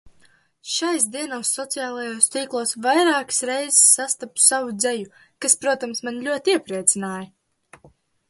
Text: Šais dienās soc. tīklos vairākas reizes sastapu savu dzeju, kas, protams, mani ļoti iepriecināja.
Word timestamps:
Šais 0.75 1.03
dienās 1.15 1.49
soc. 1.57 1.75
tīklos 2.35 2.71
vairākas 2.85 3.41
reizes 3.49 3.83
sastapu 3.97 4.43
savu 4.45 4.73
dzeju, 4.79 5.11
kas, 5.45 5.57
protams, 5.65 6.01
mani 6.07 6.27
ļoti 6.29 6.57
iepriecināja. 6.57 7.93